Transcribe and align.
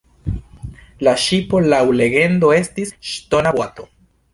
La 1.07 1.13
ŝipo 1.25 1.61
laŭ 1.67 1.83
legendo 2.01 2.53
estis 2.59 2.99
“ŝtona 3.15 3.59
boato”. 3.61 3.93